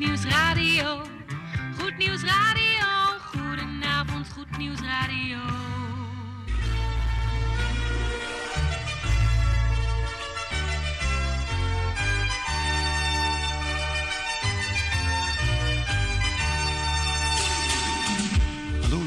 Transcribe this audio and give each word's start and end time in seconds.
Nieuws 0.00 0.24
Radio. 0.24 1.02
Goed 1.78 1.98
Nieuws 1.98 2.22
Radio. 2.22 2.86
Goedenavond, 3.36 4.26
Goed 4.32 4.58
Nieuws 4.58 4.80
Radio. 4.80 5.38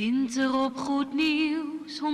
Winter 0.00 0.54
op 0.54 0.76
Goed 0.76 1.14
Nieuws 1.14 2.00
102.4. 2.00 2.04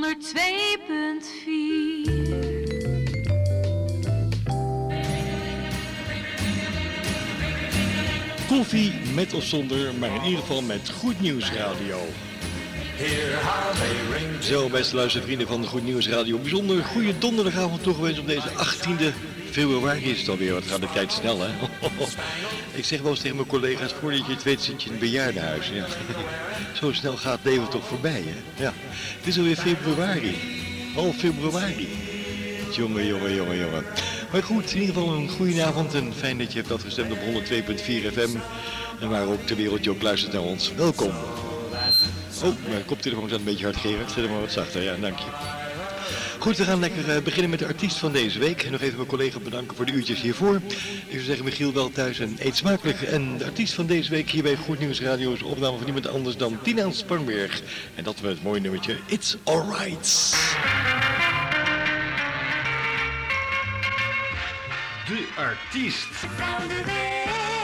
Koffie 8.49 8.93
met 9.15 9.35
of 9.35 9.45
zonder, 9.45 9.95
maar 9.95 10.15
in 10.15 10.23
ieder 10.25 10.39
geval 10.41 10.63
met 10.63 10.91
Goed 10.91 11.21
Nieuws 11.21 11.53
Radio. 11.53 11.99
Zo, 14.41 14.69
beste 14.69 14.97
luistervrienden 14.97 15.47
van 15.47 15.61
de 15.61 15.67
Goed 15.67 15.85
Nieuws 15.85 16.09
Radio. 16.09 16.39
Bijzonder 16.39 16.85
goede 16.85 17.19
donderdagavond 17.19 17.83
toegewezen 17.83 18.21
op 18.21 18.27
deze 18.27 18.49
18e 18.49 19.15
februari 19.51 20.11
is 20.11 20.21
het 20.21 20.29
alweer. 20.29 20.53
Wat 20.53 20.67
gaat 20.67 20.81
de 20.81 20.89
tijd 20.93 21.13
snel, 21.13 21.41
hè? 21.41 21.49
Ik 22.79 22.85
zeg 22.85 23.01
wel 23.01 23.11
eens 23.11 23.21
tegen 23.21 23.37
mijn 23.37 23.49
collega's, 23.49 23.93
voordat 23.93 24.27
je 24.27 24.33
het 24.33 24.43
weet 24.43 24.63
zit 24.63 24.83
je 24.83 24.89
in 24.89 24.95
een 24.95 25.01
bejaardenhuis. 25.01 25.69
Ja. 25.69 25.87
Zo 26.81 26.93
snel 26.93 27.17
gaat 27.17 27.39
het 27.43 27.53
leven 27.53 27.69
toch 27.69 27.87
voorbij, 27.87 28.25
hè? 28.27 28.65
Ja. 28.65 28.73
Het 29.19 29.27
is 29.27 29.39
alweer 29.39 29.57
februari. 29.57 30.37
Half 30.95 31.17
februari. 31.17 31.89
Jongen, 32.73 33.07
jongen, 33.07 33.35
jongen, 33.35 33.59
jongen. 33.59 33.85
Maar 34.33 34.43
goed, 34.43 34.73
in 34.73 34.81
ieder 34.81 34.95
geval 34.95 35.13
een 35.13 35.29
goede 35.29 35.65
avond 35.65 35.95
en 35.95 36.13
fijn 36.17 36.39
dat 36.39 36.53
je 36.53 36.59
hebt 36.59 36.73
afgestemd 36.73 37.13
op 37.13 37.19
102.4 37.19 38.13
FM. 38.13 38.37
En 39.01 39.09
waar 39.09 39.27
ook 39.27 39.47
ter 39.47 39.57
wereld 39.57 39.85
je 39.85 39.91
ook 39.91 40.03
luistert 40.03 40.33
naar 40.33 40.43
ons. 40.43 40.73
Welkom. 40.75 41.13
Oh, 42.43 42.55
mijn 42.69 42.85
koptelefoon 42.85 43.29
staat 43.29 43.39
een 43.39 43.45
beetje 43.45 43.65
hard, 43.65 43.77
Gerard. 43.77 44.11
Zet 44.11 44.23
hem 44.23 44.31
maar 44.31 44.41
wat 44.41 44.53
zachter, 44.53 44.83
ja, 44.83 44.97
dank 45.01 45.19
je. 45.19 45.27
Goed, 46.39 46.57
we 46.57 46.65
gaan 46.65 46.81
lekker 46.81 47.11
eh, 47.11 47.23
beginnen 47.23 47.51
met 47.51 47.59
de 47.59 47.67
artiest 47.67 47.97
van 47.97 48.13
deze 48.13 48.39
week. 48.39 48.63
En 48.63 48.73
nog 48.73 48.81
even 48.81 48.97
mijn 48.97 49.09
collega 49.09 49.39
bedanken 49.39 49.77
voor 49.77 49.87
de 49.87 49.93
uurtjes 49.93 50.21
hiervoor. 50.21 50.55
Ik 51.07 51.13
zou 51.13 51.23
zeggen, 51.23 51.45
Michiel, 51.45 51.73
wel 51.73 51.91
thuis 51.91 52.19
en 52.19 52.37
eet 52.39 52.57
smakelijk. 52.57 53.03
En 53.03 53.39
de 53.39 53.45
artiest 53.45 53.75
van 53.75 53.87
deze 53.87 54.11
week 54.11 54.31
hier 54.31 54.43
bij 54.43 54.57
Goed 54.57 54.79
Nieuws 54.79 55.01
Radio 55.01 55.33
is 55.33 55.43
opname 55.43 55.77
van 55.77 55.85
niemand 55.85 56.09
anders 56.09 56.37
dan 56.37 56.59
Tina 56.63 56.91
Spanberg. 56.91 57.63
En 57.95 58.05
dat 58.05 58.21
met 58.21 58.31
het 58.31 58.43
mooie 58.43 58.61
nummertje 58.61 58.97
It's 59.07 59.37
Alright. 59.45 60.37
De 65.07 65.29
artiest. 65.37 66.07
Van 66.07 66.69
de 66.69 66.83
week. 66.85 67.56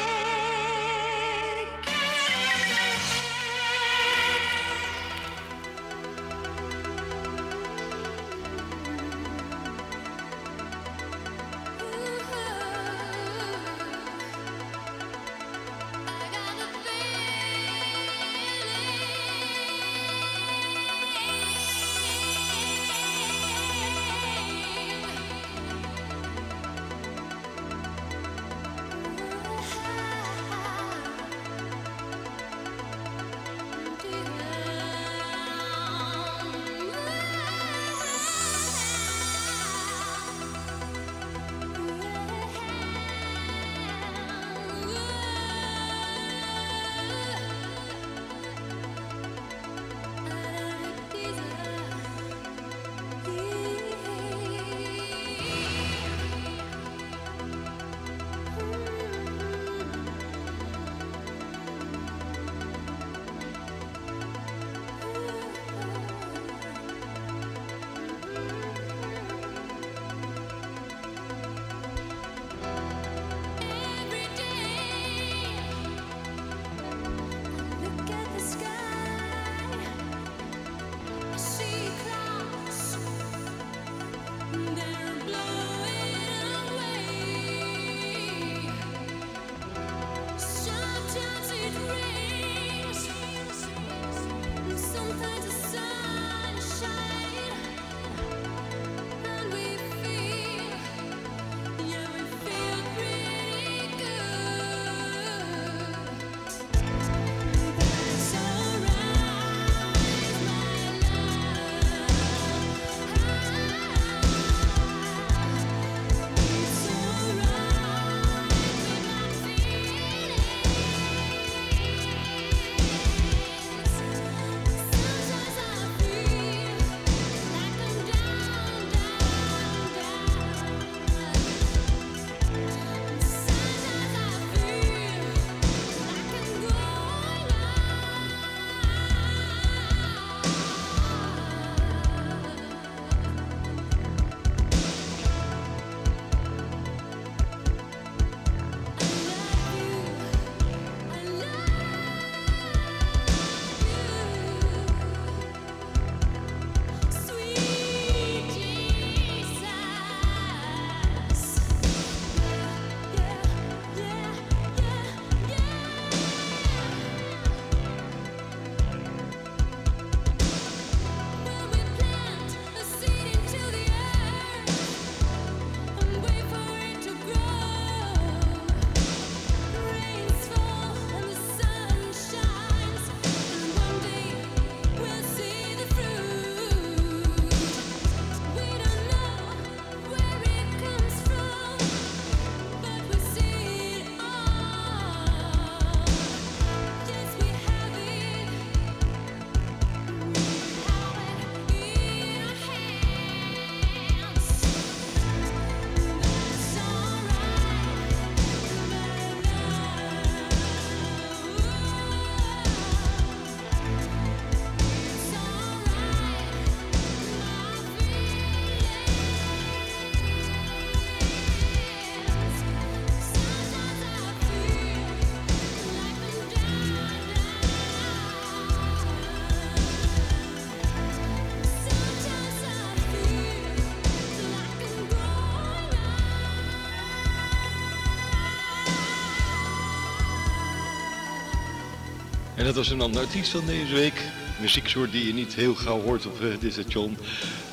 En 242.63 242.69
dat 242.69 242.77
was 242.77 242.91
een 242.91 243.01
ander 243.01 243.21
artiest 243.21 243.51
van 243.51 243.67
deze 243.67 243.95
week. 243.95 244.23
Muzieksoort 244.61 245.13
die 245.13 245.27
je 245.27 245.35
niet 245.35 245.55
heel 245.55 245.75
gauw 245.75 246.01
hoort 246.01 246.27
op 246.27 246.41
uh, 246.41 246.61
dit 246.61 246.73
station. 246.73 247.17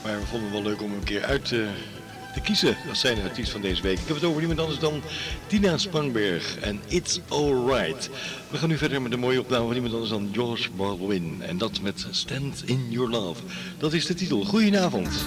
Maar 0.03 0.19
we 0.19 0.25
vonden 0.25 0.51
het 0.51 0.61
wel 0.61 0.71
leuk 0.71 0.81
om 0.81 0.93
een 0.93 1.03
keer 1.03 1.23
uit 1.23 1.51
uh, 1.51 1.67
te 2.33 2.41
kiezen 2.41 2.77
als 2.89 2.99
zijn 2.99 3.21
artiest 3.23 3.51
van 3.51 3.61
deze 3.61 3.81
week. 3.81 3.99
Ik 3.99 4.07
heb 4.07 4.15
het 4.15 4.25
over 4.25 4.37
niemand 4.37 4.59
anders 4.59 4.79
dan 4.79 5.01
Tina 5.47 5.77
Spangberg 5.77 6.57
en 6.59 6.79
It's 6.87 7.19
Alright. 7.27 8.09
We 8.49 8.57
gaan 8.57 8.69
nu 8.69 8.77
verder 8.77 9.01
met 9.01 9.13
een 9.13 9.19
mooie 9.19 9.39
opname 9.39 9.63
van 9.63 9.73
niemand 9.73 9.93
anders 9.93 10.11
dan 10.11 10.29
George 10.33 10.69
Baldwin. 10.71 11.41
En 11.41 11.57
dat 11.57 11.81
met 11.81 12.07
Stand 12.11 12.63
in 12.65 12.87
Your 12.89 13.09
Love. 13.09 13.41
Dat 13.77 13.93
is 13.93 14.05
de 14.05 14.13
titel. 14.13 14.43
Goedenavond. 14.43 15.25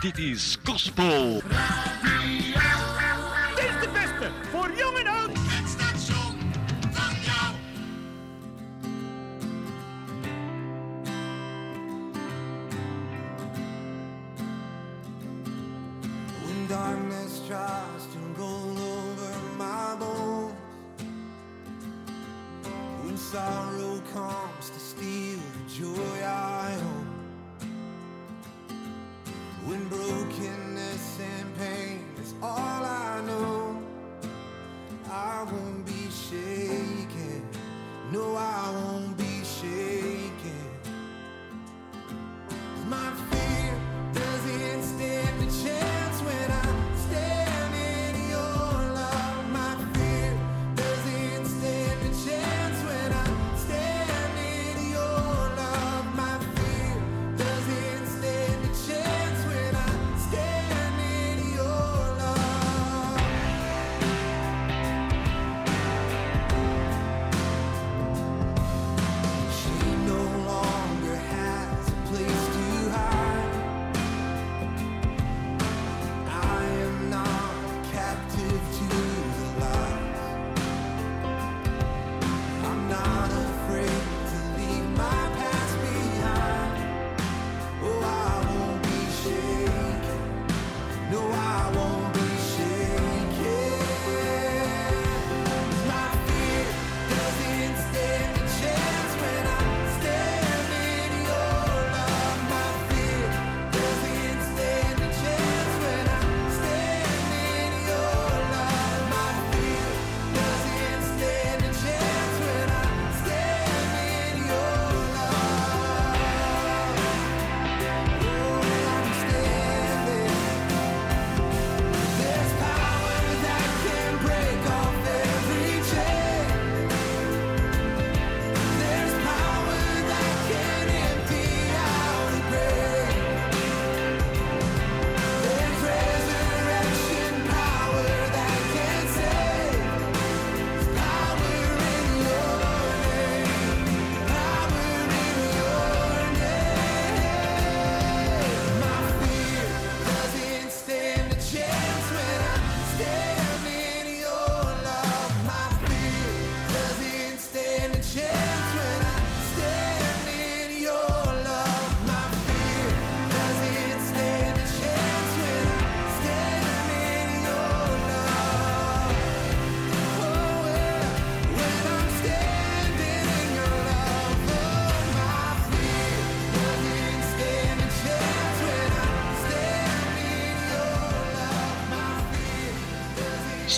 Dit 0.00 0.18
is 0.18 0.58
Gospel. 0.64 1.41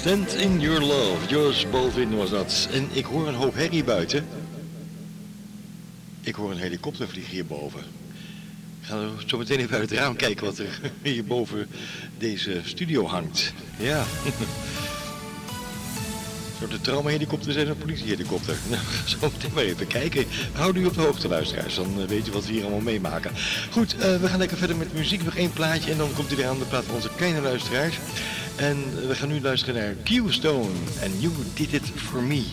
Stand 0.05 0.35
in 0.35 0.61
Your 0.61 0.81
Love. 0.81 1.29
George 1.29 1.69
Baldwin 1.69 2.17
was 2.17 2.31
dat. 2.31 2.69
En 2.73 2.89
ik 2.93 3.05
hoor 3.05 3.29
een 3.29 3.35
hoop 3.35 3.55
herrie 3.55 3.85
buiten. 3.85 4.27
Ik 6.21 6.35
hoor 6.35 6.51
een 6.51 6.57
helikopter 6.57 7.09
vliegen 7.09 7.33
hierboven. 7.33 7.81
Ik 8.81 8.87
ga 8.87 9.09
zo 9.27 9.39
meteen 9.39 9.59
even 9.59 9.79
uit 9.79 9.91
het 9.91 9.99
raam 9.99 10.17
kijken 10.17 10.45
wat 10.45 10.59
er 10.59 10.81
hier 11.03 11.25
boven 11.25 11.69
deze 12.19 12.61
studio 12.65 13.07
hangt. 13.07 13.53
Ja. 13.79 14.05
Een 16.61 16.71
soort 16.71 16.85
traumahelikopter 16.85 17.59
en 17.59 17.69
een 17.69 17.77
politiehelikopter. 17.77 18.57
Nou, 18.71 18.83
zo 19.05 19.17
meteen 19.21 19.51
maar 19.55 19.63
even 19.65 19.87
kijken. 19.87 20.27
Houd 20.53 20.77
u 20.77 20.85
op 20.85 20.95
de 20.95 21.01
hoogte, 21.01 21.29
luisteraars. 21.29 21.75
Dan 21.75 22.01
eh, 22.01 22.07
weet 22.07 22.29
u 22.29 22.33
wat 22.33 22.47
we 22.47 22.53
hier 22.53 22.63
allemaal 22.63 22.81
meemaken. 22.81 23.33
Goed, 23.71 23.97
eh, 23.97 24.21
we 24.21 24.29
gaan 24.29 24.39
lekker 24.39 24.57
verder 24.57 24.77
met 24.77 24.95
muziek. 24.95 25.25
Nog 25.25 25.37
één 25.37 25.53
plaatje 25.53 25.91
en 25.91 25.99
dan 25.99 26.13
komt 26.15 26.33
u 26.33 26.37
weer 26.37 26.47
aan 26.47 26.59
de 26.59 26.65
plaat 26.65 26.85
van 26.85 26.95
onze 26.95 27.11
kleine 27.17 27.41
luisteraars. 27.41 27.99
En 28.57 29.07
we 29.09 29.15
gaan 29.15 29.29
nu 29.29 29.41
luisteren 29.41 29.75
naar 29.75 29.95
Q-Stone. 30.05 30.71
En 31.01 31.21
You 31.21 31.33
Did 31.55 31.73
It 31.73 31.91
For 31.97 32.23
Me. 32.23 32.45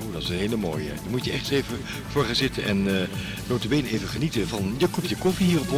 Oh, 0.00 0.12
dat 0.12 0.22
is 0.22 0.28
een 0.28 0.36
hele 0.36 0.56
mooie. 0.56 0.88
Daar 0.88 1.10
moet 1.10 1.24
je 1.24 1.32
echt 1.32 1.50
even 1.50 1.78
voor 2.08 2.24
gaan 2.24 2.34
zitten 2.34 2.64
en 2.64 2.86
uh, 2.86 3.00
notabene 3.48 3.88
even 3.88 4.08
genieten 4.08 4.48
van 4.48 4.74
je 4.78 4.88
kopje 4.88 5.16
koffie 5.16 5.46
hier 5.46 5.60
op 5.60 5.66
102.4. 5.66 5.72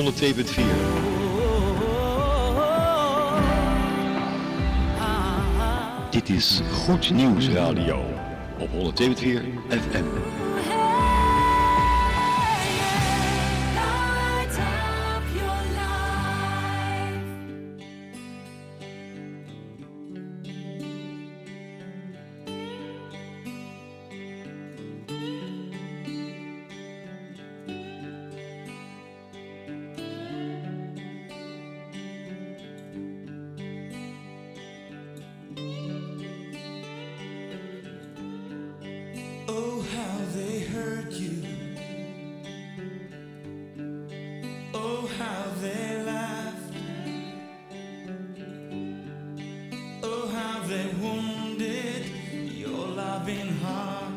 Dit 6.10 6.28
is 6.28 6.60
Goed 6.72 7.10
Nieuws 7.10 7.48
Radio 7.48 8.04
op 8.58 8.70
102.4 8.70 9.04
FM. 9.68 10.04
Wounded 51.56 52.04
your 52.56 52.88
loving 52.88 53.48
heart. 53.58 54.13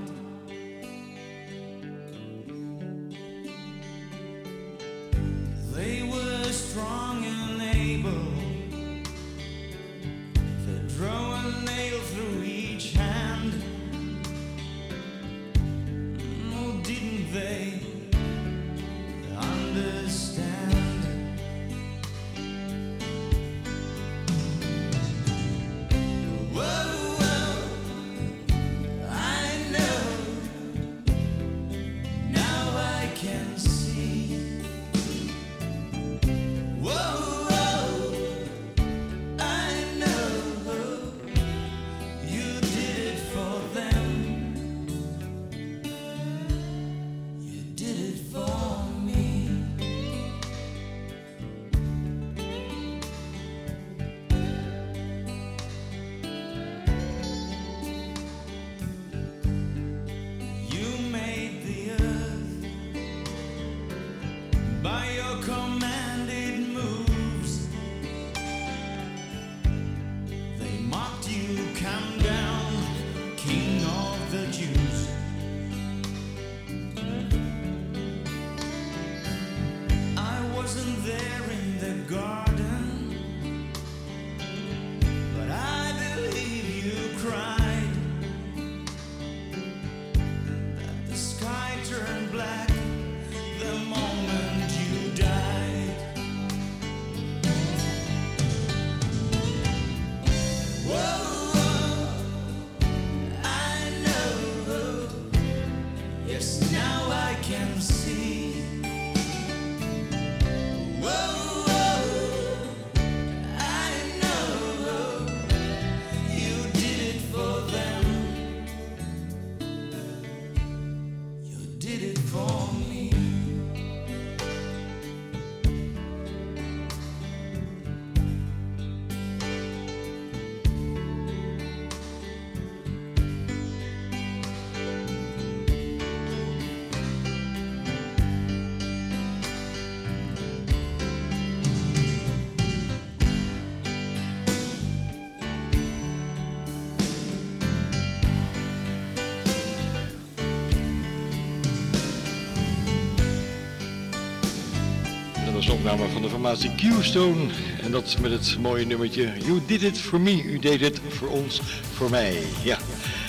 Opname 155.91 156.11
van 156.11 156.21
de 156.21 156.29
formatie 156.29 156.71
Q-Stone. 156.75 157.45
En 157.81 157.91
dat 157.91 158.17
met 158.21 158.31
het 158.31 158.57
mooie 158.59 158.85
nummertje 158.85 159.31
You 159.45 159.61
Did 159.65 159.81
It 159.81 159.97
For 159.97 160.21
Me. 160.21 160.43
U 160.43 160.59
deed 160.59 160.79
het 160.81 161.01
voor 161.09 161.27
ons, 161.27 161.61
voor 161.93 162.09
mij. 162.09 162.43
Ja, 162.63 162.77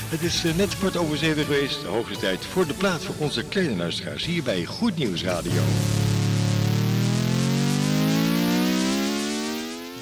het 0.08 0.22
is 0.22 0.44
eh, 0.44 0.54
net 0.54 0.78
kwart 0.78 0.96
over 0.96 1.16
zeven 1.16 1.44
geweest. 1.44 1.80
De 1.80 1.86
hoogste 1.86 2.18
tijd 2.18 2.44
voor 2.44 2.66
de 2.66 2.74
plaat 2.74 3.04
voor 3.04 3.14
onze 3.18 3.44
kleine 3.44 3.76
luisteraars. 3.76 4.24
Hier 4.24 4.42
bij 4.42 4.64
Goed 4.64 4.96
Nieuws 4.96 5.22
Radio. 5.22 5.62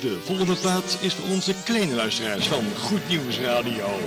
De 0.01 0.19
volgende 0.25 0.55
plaat 0.55 0.99
is 1.01 1.15
voor 1.15 1.29
onze 1.29 1.55
kleine 1.65 1.95
luisteraars 1.95 2.47
van 2.47 2.65
Goed 2.79 3.09
Nieuws 3.09 3.39
Radio. 3.39 3.99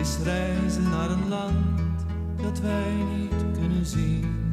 Is 0.00 0.18
reizen 0.24 0.90
naar 0.90 1.10
een 1.10 1.28
land 1.28 2.04
dat 2.42 2.60
wij 2.60 2.92
niet 3.16 3.58
kunnen 3.58 3.86
zien. 3.86 4.47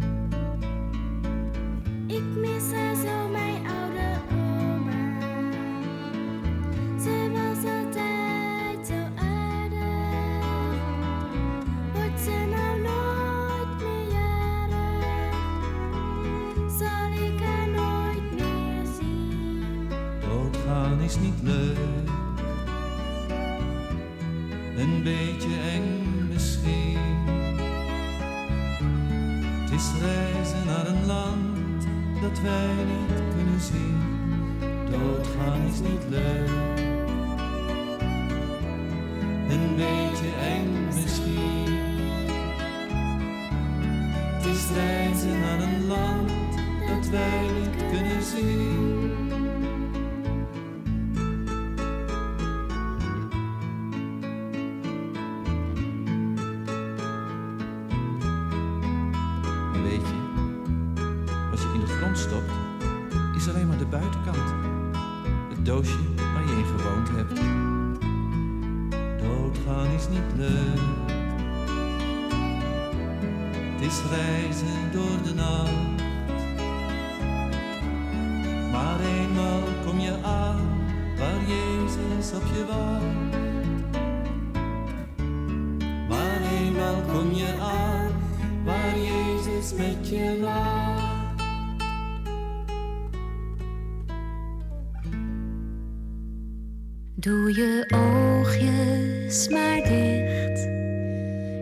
Je 97.56 97.86
oogjes 97.88 99.48
maar 99.50 99.76
dicht. 99.76 100.68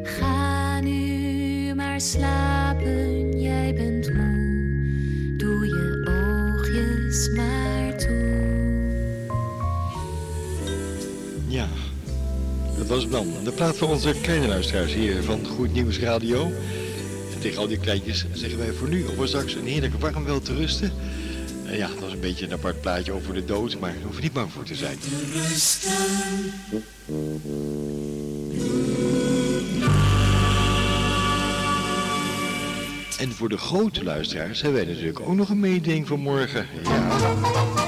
Ga 0.03 0.79
nu 0.79 1.73
maar 1.75 2.01
slapen, 2.01 3.39
jij 3.41 3.73
bent 3.73 4.13
moe. 4.13 5.37
Doe 5.37 5.65
je 5.65 6.05
oogjes 6.07 7.29
maar 7.29 7.97
toe. 7.97 8.41
Ja, 11.47 11.67
dat 12.77 12.87
was 12.87 13.09
dan. 13.09 13.27
De 13.43 13.51
plaat 13.51 13.77
voor 13.77 13.89
onze 13.89 14.13
kleine 14.21 14.47
luisteraars 14.47 14.93
hier 14.93 15.23
van 15.23 15.45
Goed 15.45 15.73
Nieuws 15.73 15.99
Radio. 15.99 16.51
En 17.33 17.39
tegen 17.39 17.59
al 17.59 17.67
die 17.67 17.79
kleintjes 17.79 18.25
zeggen 18.31 18.59
wij 18.59 18.71
voor 18.71 18.89
nu 18.89 19.05
of 19.17 19.27
straks 19.27 19.55
een 19.55 19.67
heerlijke 19.67 19.97
warm 19.97 20.25
wel 20.25 20.39
te 20.39 20.55
rusten. 20.55 20.91
En 21.73 21.79
ja, 21.79 21.87
dat 21.87 22.07
is 22.07 22.13
een 22.13 22.19
beetje 22.19 22.45
een 22.45 22.53
apart 22.53 22.81
plaatje 22.81 23.11
over 23.11 23.33
de 23.33 23.45
dood, 23.45 23.79
maar 23.79 23.93
daar 23.93 24.01
hoef 24.03 24.15
je 24.15 24.21
niet 24.21 24.33
bang 24.33 24.51
voor 24.51 24.63
te 24.63 24.75
zijn. 24.75 24.97
En 33.19 33.31
voor 33.31 33.49
de 33.49 33.57
grote 33.57 34.03
luisteraars 34.03 34.61
hebben 34.61 34.85
wij 34.85 34.93
natuurlijk 34.93 35.19
ook 35.19 35.35
nog 35.35 35.49
een 35.49 35.59
meeding 35.59 36.07
voor 36.07 36.19
morgen. 36.19 36.67
Ja. 36.83 37.82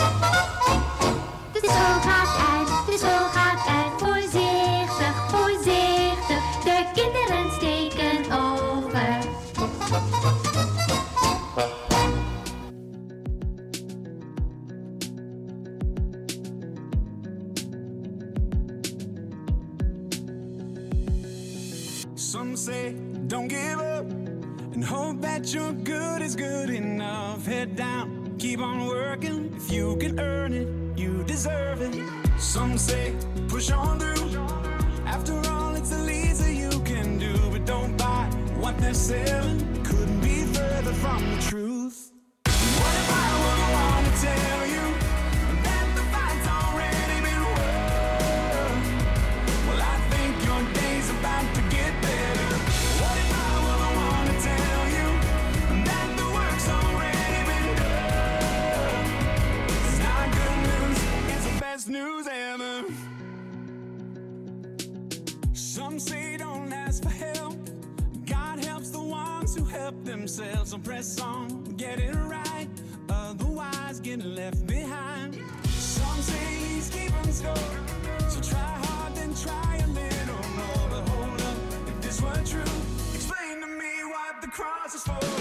So 70.75 70.81
press 70.81 71.21
on, 71.21 71.63
get 71.77 72.01
it 72.01 72.13
right. 72.13 72.67
Otherwise, 73.07 74.01
get 74.01 74.25
left 74.25 74.67
behind. 74.67 75.41
Some 75.63 76.21
say 76.21 76.55
he's 76.67 76.89
keeping 76.89 77.31
score. 77.31 77.55
So 78.27 78.41
try 78.41 78.59
hard, 78.59 79.15
then 79.15 79.33
try 79.35 79.77
a 79.77 79.87
little 79.87 80.49
more. 80.59 80.89
But 80.89 81.07
hold 81.07 81.41
up, 81.43 81.57
if 81.87 82.01
this 82.01 82.21
were 82.21 82.43
true, 82.43 82.75
explain 83.13 83.61
to 83.61 83.67
me 83.67 83.93
what 84.11 84.41
the 84.41 84.47
cross 84.47 84.95
is 84.95 85.03
for. 85.03 85.34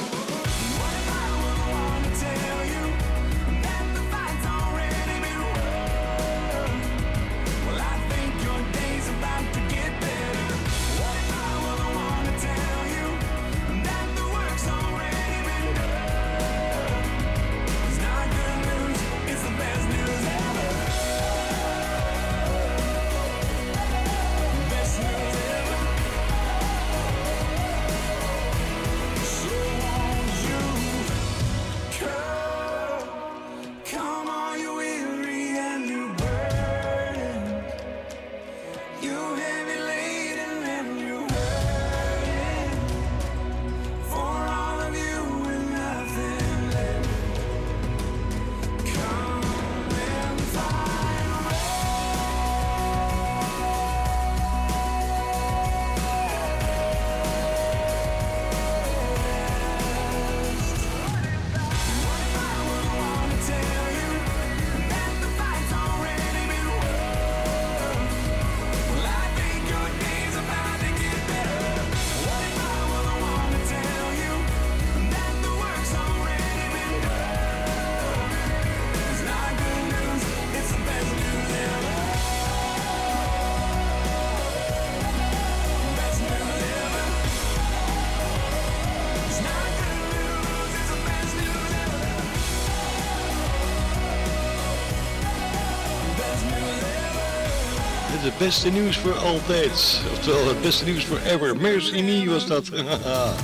Het 98.25 98.39
beste 98.39 98.69
nieuws 98.69 98.97
voor 98.97 99.19
altijd. 99.19 100.01
Oftewel, 100.13 100.49
het 100.49 100.61
beste 100.61 100.85
nieuws 100.85 101.05
forever. 101.05 101.57
Mercy 101.57 102.01
Me 102.01 102.31
was 102.31 102.47
dat. 102.47 102.67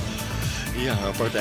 ja, 0.87 0.99
apart. 1.05 1.33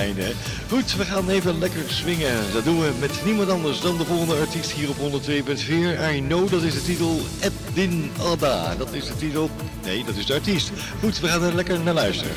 Goed, 0.69 0.95
we 0.95 1.05
gaan 1.05 1.29
even 1.29 1.59
lekker 1.59 1.83
swingen. 1.88 2.53
Dat 2.53 2.63
doen 2.63 2.79
we 2.79 2.91
met 2.99 3.25
niemand 3.25 3.49
anders 3.49 3.81
dan 3.81 3.97
de 3.97 4.05
volgende 4.05 4.35
artiest 4.35 4.71
hier 4.71 4.89
op 4.89 4.95
102.4. 4.95 5.69
I 6.13 6.21
know, 6.27 6.51
dat 6.51 6.62
is 6.62 6.73
de 6.73 6.83
titel. 6.83 7.19
Edwin 7.39 8.12
Alba, 8.17 8.75
dat 8.77 8.93
is 8.93 9.05
de 9.05 9.15
titel. 9.15 9.49
Nee, 9.83 10.03
dat 10.03 10.15
is 10.15 10.25
de 10.25 10.33
artiest. 10.33 10.71
Goed, 10.99 11.19
we 11.19 11.27
gaan 11.27 11.43
er 11.43 11.55
lekker 11.55 11.79
naar 11.79 11.93
luisteren. 11.93 12.35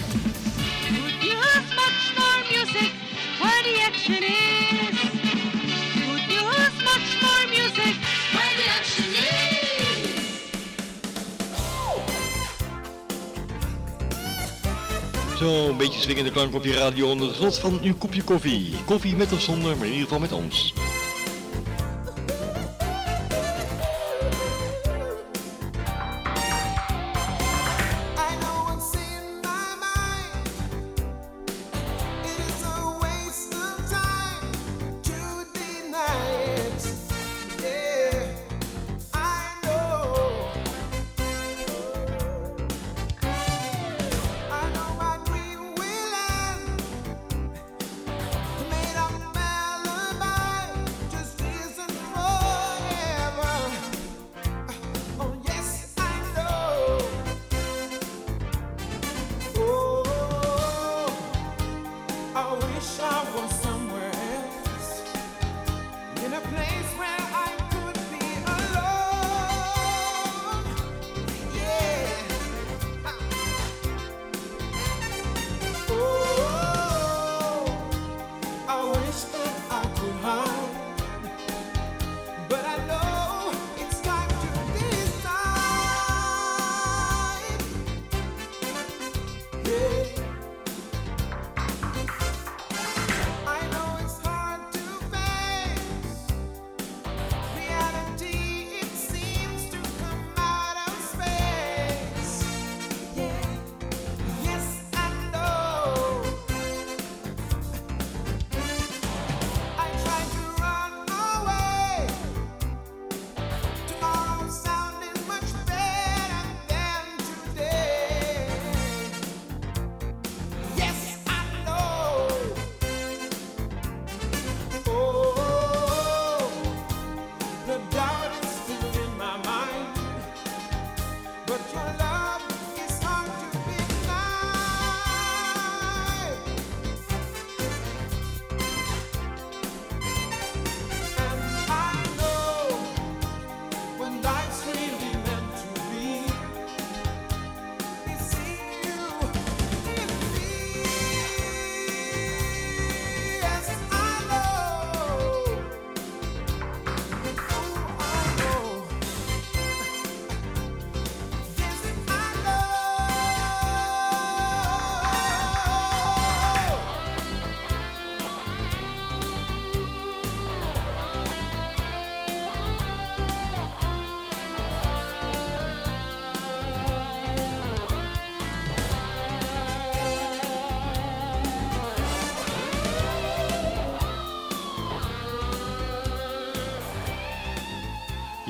Music, 0.90 1.37
action. 3.88 4.52
Zo, 15.42 15.68
een 15.68 15.76
beetje 15.76 16.00
swingende 16.00 16.31
klank 16.31 16.55
op 16.55 16.64
je 16.64 16.72
radio 16.72 17.11
onder 17.11 17.26
het 17.26 17.37
genot 17.37 17.59
van 17.59 17.78
uw 17.83 17.94
kopje 17.94 18.22
koffie. 18.22 18.74
Koffie 18.85 19.16
met 19.16 19.33
of 19.33 19.40
zonder, 19.40 19.76
maar 19.76 19.87
in 19.87 19.92
ieder 19.92 20.09
geval 20.09 20.18
met 20.18 20.33
ons. 20.33 20.74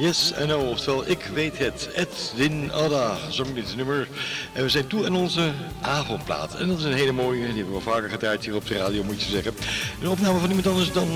Yes 0.03 0.33
I 0.41 0.45
know, 0.45 0.69
oftewel 0.69 1.09
ik 1.09 1.31
weet 1.35 1.59
het. 1.59 1.89
Edwin 1.95 2.73
Adda 2.73 3.17
zong 3.31 3.55
dit 3.55 3.77
nummer. 3.77 4.09
En 4.53 4.63
we 4.63 4.69
zijn 4.69 4.87
toe 4.87 5.07
aan 5.07 5.17
onze 5.17 5.53
avondplaat. 5.81 6.55
En 6.55 6.69
dat 6.69 6.79
is 6.79 6.85
een 6.85 6.93
hele 6.93 7.13
mooie, 7.13 7.47
die 7.47 7.57
hebben 7.57 7.75
we 7.75 7.81
vaker 7.81 8.11
gedraaid 8.11 8.45
hier 8.45 8.55
op 8.55 8.67
de 8.67 8.77
radio 8.77 9.05
moet 9.05 9.23
je 9.23 9.31
zeggen. 9.31 9.55
Een 10.01 10.09
opname 10.09 10.39
van 10.39 10.49
iemand 10.49 10.67
anders 10.67 10.93
dan... 10.93 11.09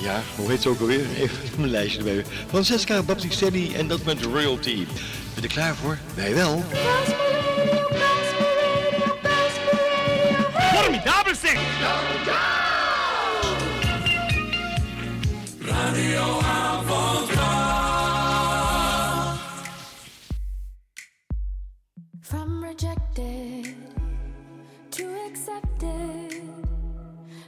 Ja, 0.00 0.22
hoe 0.36 0.50
heet 0.50 0.62
ze 0.62 0.68
ook 0.68 0.80
alweer? 0.80 1.04
Even 1.16 1.38
mijn 1.58 1.70
lijstje 1.70 1.98
erbij. 1.98 2.24
Francesca 2.48 3.02
Baptistelli 3.02 3.74
en 3.74 3.88
dat 3.88 4.04
met 4.04 4.22
Royalty. 4.22 4.76
Ben 4.76 4.86
je 5.34 5.40
er 5.42 5.48
klaar 5.48 5.74
voor? 5.74 5.98
Wij 6.14 6.34
wel. 6.34 6.64
Formidabel 10.72 11.34
zeg! 11.34 11.58
From 15.58 16.67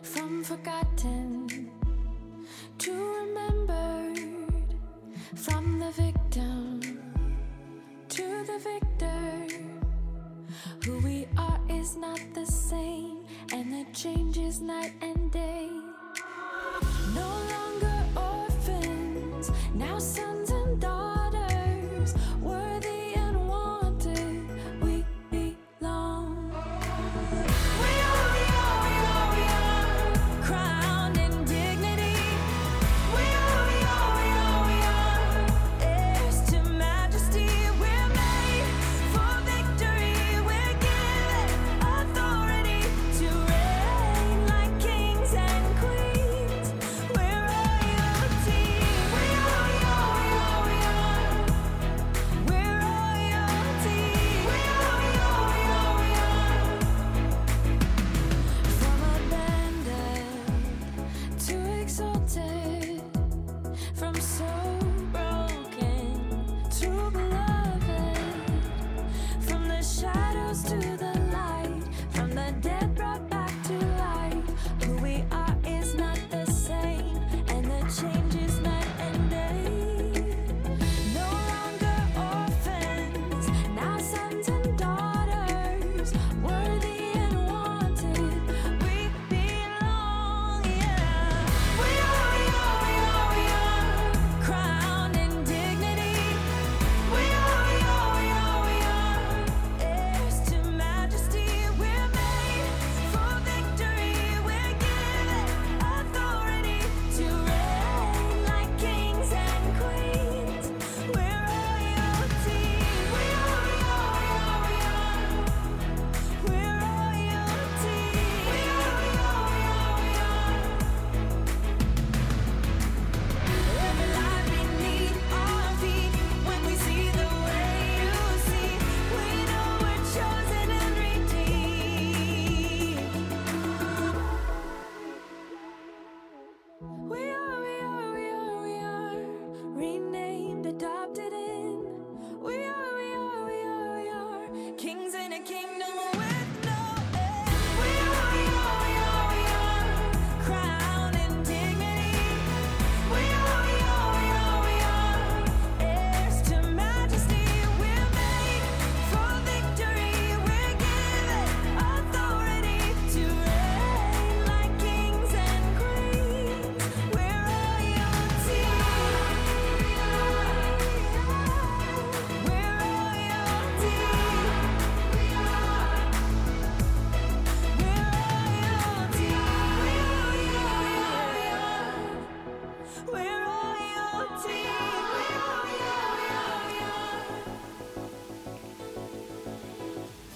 from 0.03 0.45
forgotten 0.45 1.71
to 2.79 2.93
remembered, 2.93 4.19
from 5.35 5.79
the 5.81 5.91
victim 5.91 6.81
to 8.09 8.45
the 8.45 8.59
victor. 8.59 9.47
Who 10.85 10.99
we 11.01 11.27
are 11.37 11.61
is 11.69 11.97
not 11.97 12.21
the 12.35 12.47
same, 12.47 13.25
and 13.53 13.73
the 13.73 13.85
change 13.93 14.39
is 14.39 14.61
night 14.61 14.93
and 15.03 15.31
day. 15.33 15.69
No 17.15 17.31
longer 17.55 17.99
orphans, 18.17 19.51
now 19.75 19.99
sons 19.99 20.30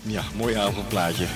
Ja, 0.06 0.22
mooi 0.36 0.54
avondplaatje. 0.54 1.26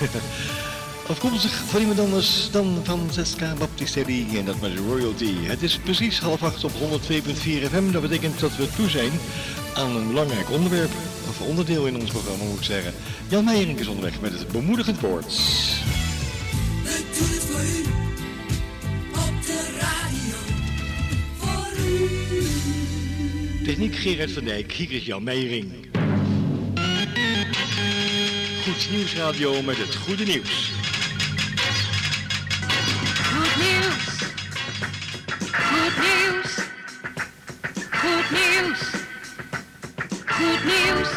Afkomstig 1.08 1.52
van 1.52 1.80
iemand 1.80 2.00
anders 2.00 2.50
dan 2.50 2.80
Francesca 2.84 3.54
Baptistelli 3.58 4.38
en 4.38 4.44
dat 4.44 4.60
met 4.60 4.78
Royalty. 4.78 5.34
Het 5.40 5.62
is 5.62 5.78
precies 5.78 6.18
half 6.18 6.42
acht 6.42 6.64
op 6.64 6.70
102.4 6.70 6.76
FM. 7.44 7.90
Dat 7.90 8.02
betekent 8.02 8.40
dat 8.40 8.56
we 8.56 8.68
toe 8.76 8.88
zijn 8.88 9.10
aan 9.74 9.96
een 9.96 10.08
belangrijk 10.08 10.50
onderwerp, 10.50 10.90
of 11.28 11.40
onderdeel 11.40 11.86
in 11.86 12.00
ons 12.00 12.10
programma 12.10 12.44
moet 12.44 12.58
ik 12.58 12.64
zeggen. 12.64 12.92
Jan 13.28 13.44
Meijering 13.44 13.78
is 13.78 13.86
onderweg 13.86 14.20
met 14.20 14.32
het 14.32 14.48
bemoedigend 14.48 15.00
woord. 15.00 15.26
We 16.84 17.04
doen 17.18 17.28
het 17.28 17.42
voor 17.42 17.60
u. 17.60 17.84
Op 19.12 19.42
de 19.46 19.76
radio. 19.80 20.36
Voor 21.36 21.68
u. 23.60 23.64
Techniek 23.64 23.96
Gerard 23.96 24.32
van 24.32 24.44
Dijk, 24.44 24.72
hier 24.72 24.92
is 24.92 25.04
Jan 25.04 25.22
Meijering. 25.22 25.86
Goed 28.68 28.90
Nieuwsradio 28.90 29.62
met 29.62 29.76
het 29.76 29.94
goede 29.94 30.24
nieuws. 30.24 30.72
Good 33.22 33.56
news. 33.56 34.04
Good 35.52 35.96
news. 35.96 36.54
Good 37.90 38.30
news. 38.30 38.80
Good 40.26 40.64
news. 40.64 41.08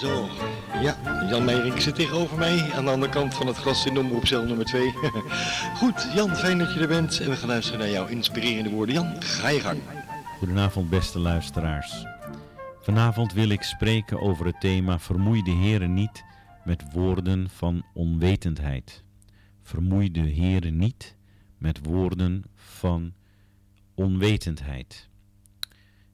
Zo, 0.00 0.28
ja, 0.82 0.96
Jan 1.30 1.44
Meijering 1.44 1.82
zit 1.82 1.94
tegenover 1.94 2.38
mij 2.38 2.72
aan 2.74 2.84
de 2.84 2.90
andere 2.90 3.12
kant 3.12 3.34
van 3.34 3.46
het 3.46 3.56
glas 3.56 3.86
in 3.86 3.98
omroepcel 3.98 4.42
nummer 4.42 4.66
2. 4.66 4.94
Goed, 5.80 6.06
Jan, 6.14 6.36
fijn 6.36 6.58
dat 6.58 6.74
je 6.74 6.80
er 6.80 6.88
bent 6.88 7.20
en 7.20 7.30
we 7.30 7.36
gaan 7.36 7.48
luisteren 7.48 7.80
naar 7.80 7.90
jouw 7.90 8.06
inspirerende 8.06 8.70
woorden. 8.70 8.94
Jan, 8.94 9.16
ga 9.18 9.48
je 9.48 9.60
gang. 9.60 9.80
Goedenavond 10.38 10.90
beste 10.90 11.18
luisteraars. 11.18 12.13
Vanavond 12.84 13.32
wil 13.32 13.48
ik 13.48 13.62
spreken 13.62 14.20
over 14.20 14.46
het 14.46 14.60
thema 14.60 14.98
Vermoei 14.98 15.42
de 15.42 15.50
Heren 15.50 15.94
niet 15.94 16.24
met 16.64 16.92
woorden 16.92 17.50
van 17.50 17.84
onwetendheid. 17.94 19.04
Vermoei 19.62 20.10
de 20.10 20.20
Heren 20.20 20.76
niet 20.76 21.16
met 21.58 21.84
woorden 21.84 22.42
van 22.54 23.14
onwetendheid. 23.94 25.08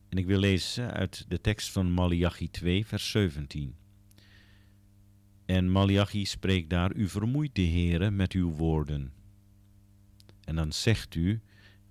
En 0.08 0.18
ik 0.18 0.26
wil 0.26 0.38
lezen 0.38 0.92
uit 0.92 1.24
de 1.28 1.40
tekst 1.40 1.70
van 1.70 1.92
Malachi 1.92 2.50
2, 2.50 2.86
vers 2.86 3.10
17. 3.10 3.74
En 5.46 5.70
Malachi 5.70 6.24
spreekt 6.24 6.70
daar, 6.70 6.94
u 6.94 7.08
vermoeit 7.08 7.54
de 7.54 7.62
Heren 7.62 8.16
met 8.16 8.32
uw 8.32 8.50
woorden. 8.50 9.12
En 10.44 10.54
dan 10.54 10.72
zegt 10.72 11.14
u, 11.14 11.40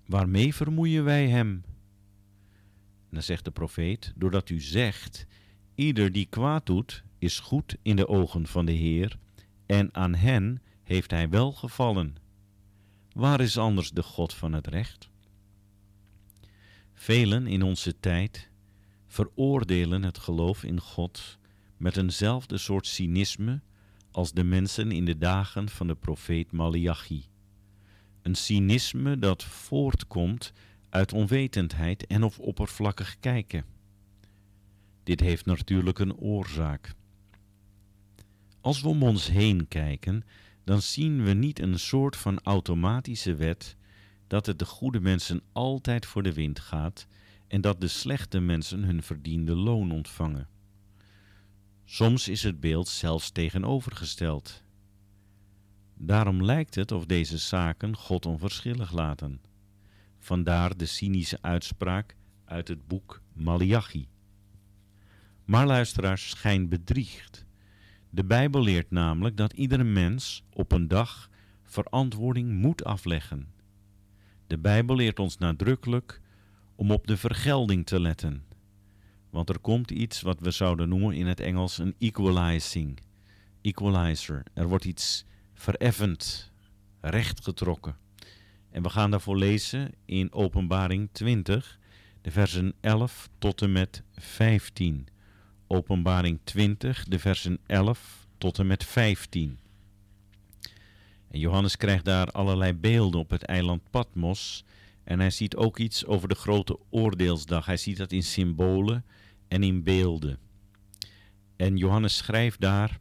waarmee 0.06 0.54
vermoeien 0.54 1.04
wij 1.04 1.28
hem? 1.28 1.64
Dan 3.10 3.22
zegt 3.22 3.44
de 3.44 3.50
profeet, 3.50 4.12
doordat 4.16 4.50
u 4.50 4.60
zegt, 4.60 5.26
ieder 5.74 6.12
die 6.12 6.26
kwaad 6.26 6.66
doet, 6.66 7.02
is 7.18 7.38
goed 7.38 7.76
in 7.82 7.96
de 7.96 8.08
ogen 8.08 8.46
van 8.46 8.64
de 8.66 8.72
Heer, 8.72 9.18
en 9.66 9.94
aan 9.94 10.14
hen 10.14 10.62
heeft 10.82 11.10
hij 11.10 11.28
wel 11.28 11.52
gevallen. 11.52 12.16
Waar 13.12 13.40
is 13.40 13.58
anders 13.58 13.90
de 13.90 14.02
God 14.02 14.34
van 14.34 14.52
het 14.52 14.66
recht? 14.66 15.08
Velen 16.94 17.46
in 17.46 17.62
onze 17.62 18.00
tijd 18.00 18.50
veroordelen 19.06 20.02
het 20.02 20.18
geloof 20.18 20.64
in 20.64 20.80
God 20.80 21.38
met 21.76 21.96
eenzelfde 21.96 22.58
soort 22.58 22.86
cynisme 22.86 23.60
als 24.10 24.32
de 24.32 24.44
mensen 24.44 24.92
in 24.92 25.04
de 25.04 25.18
dagen 25.18 25.68
van 25.68 25.86
de 25.86 25.94
profeet 25.94 26.52
Malachi. 26.52 27.24
Een 28.22 28.34
cynisme 28.34 29.18
dat 29.18 29.44
voortkomt 29.44 30.52
uit 30.90 31.12
onwetendheid 31.12 32.06
en 32.06 32.22
of 32.22 32.38
oppervlakkig 32.38 33.16
kijken. 33.20 33.64
Dit 35.02 35.20
heeft 35.20 35.46
natuurlijk 35.46 35.98
een 35.98 36.16
oorzaak. 36.16 36.94
Als 38.60 38.80
we 38.80 38.88
om 38.88 39.02
ons 39.02 39.28
heen 39.28 39.68
kijken, 39.68 40.24
dan 40.64 40.82
zien 40.82 41.24
we 41.24 41.32
niet 41.32 41.58
een 41.58 41.78
soort 41.78 42.16
van 42.16 42.40
automatische 42.42 43.34
wet 43.34 43.76
dat 44.26 44.46
het 44.46 44.58
de 44.58 44.64
goede 44.64 45.00
mensen 45.00 45.42
altijd 45.52 46.06
voor 46.06 46.22
de 46.22 46.32
wind 46.32 46.58
gaat 46.60 47.06
en 47.46 47.60
dat 47.60 47.80
de 47.80 47.88
slechte 47.88 48.40
mensen 48.40 48.82
hun 48.82 49.02
verdiende 49.02 49.56
loon 49.56 49.92
ontvangen. 49.92 50.48
Soms 51.84 52.28
is 52.28 52.42
het 52.42 52.60
beeld 52.60 52.88
zelfs 52.88 53.30
tegenovergesteld. 53.30 54.62
Daarom 55.94 56.44
lijkt 56.44 56.74
het 56.74 56.92
of 56.92 57.06
deze 57.06 57.38
zaken 57.38 57.96
God 57.96 58.26
onverschillig 58.26 58.92
laten. 58.92 59.40
Vandaar 60.22 60.76
de 60.76 60.86
cynische 60.86 61.38
uitspraak 61.40 62.16
uit 62.44 62.68
het 62.68 62.86
boek 62.86 63.22
Malachi. 63.32 64.08
Maar 65.44 65.66
luisteraars, 65.66 66.28
schijn 66.28 66.68
bedriegt. 66.68 67.44
De 68.10 68.24
Bijbel 68.24 68.62
leert 68.62 68.90
namelijk 68.90 69.36
dat 69.36 69.52
iedere 69.52 69.84
mens 69.84 70.44
op 70.52 70.72
een 70.72 70.88
dag 70.88 71.30
verantwoording 71.62 72.52
moet 72.52 72.84
afleggen. 72.84 73.48
De 74.46 74.58
Bijbel 74.58 74.96
leert 74.96 75.18
ons 75.18 75.38
nadrukkelijk 75.38 76.20
om 76.74 76.90
op 76.90 77.06
de 77.06 77.16
vergelding 77.16 77.86
te 77.86 78.00
letten. 78.00 78.44
Want 79.30 79.48
er 79.48 79.58
komt 79.58 79.90
iets 79.90 80.20
wat 80.20 80.40
we 80.40 80.50
zouden 80.50 80.88
noemen 80.88 81.14
in 81.14 81.26
het 81.26 81.40
Engels 81.40 81.78
een 81.78 81.94
equalizing. 81.98 83.00
Equalizer. 83.60 84.42
Er 84.54 84.68
wordt 84.68 84.84
iets 84.84 85.24
vereffend, 85.54 86.52
rechtgetrokken. 87.00 87.96
En 88.70 88.82
we 88.82 88.90
gaan 88.90 89.10
daarvoor 89.10 89.36
lezen 89.36 89.92
in 90.04 90.32
Openbaring 90.32 91.08
20, 91.12 91.78
de 92.20 92.30
versen 92.30 92.74
11 92.80 93.28
tot 93.38 93.62
en 93.62 93.72
met 93.72 94.02
15. 94.12 95.06
Openbaring 95.66 96.38
20, 96.44 97.04
de 97.04 97.18
versen 97.18 97.58
11 97.66 98.26
tot 98.38 98.58
en 98.58 98.66
met 98.66 98.84
15. 98.84 99.58
En 101.30 101.38
Johannes 101.38 101.76
krijgt 101.76 102.04
daar 102.04 102.30
allerlei 102.30 102.72
beelden 102.72 103.20
op 103.20 103.30
het 103.30 103.42
eiland 103.42 103.82
Patmos. 103.90 104.64
En 105.04 105.20
hij 105.20 105.30
ziet 105.30 105.56
ook 105.56 105.78
iets 105.78 106.06
over 106.06 106.28
de 106.28 106.34
grote 106.34 106.78
oordeelsdag. 106.90 107.66
Hij 107.66 107.76
ziet 107.76 107.96
dat 107.96 108.12
in 108.12 108.22
symbolen 108.22 109.04
en 109.48 109.62
in 109.62 109.82
beelden. 109.82 110.38
En 111.56 111.76
Johannes 111.76 112.16
schrijft 112.16 112.60
daar: 112.60 112.98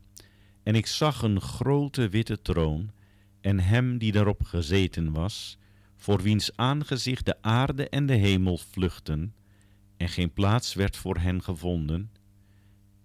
En 0.63 0.75
ik 0.75 0.87
zag 0.87 1.21
een 1.21 1.41
grote 1.41 2.09
witte 2.09 2.41
troon 2.41 2.91
en 3.41 3.59
hem 3.59 3.97
die 3.97 4.11
daarop 4.11 4.43
gezeten 4.43 5.11
was, 5.11 5.57
voor 5.95 6.21
wiens 6.21 6.57
aangezicht 6.57 7.25
de 7.25 7.41
aarde 7.41 7.89
en 7.89 8.05
de 8.05 8.13
hemel 8.13 8.57
vluchten, 8.57 9.33
en 9.97 10.09
geen 10.09 10.33
plaats 10.33 10.73
werd 10.73 10.97
voor 10.97 11.17
hen 11.17 11.43
gevonden. 11.43 12.11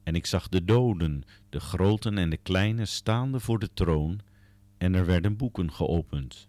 En 0.02 0.14
ik 0.14 0.26
zag 0.26 0.48
de 0.48 0.64
doden, 0.64 1.22
de 1.48 1.60
groten 1.60 2.18
en 2.18 2.30
de 2.30 2.36
kleine, 2.36 2.84
staande 2.84 3.40
voor 3.40 3.58
de 3.58 3.72
troon, 3.74 4.20
en 4.78 4.94
er 4.94 5.06
werden 5.06 5.36
boeken 5.36 5.72
geopend. 5.72 6.48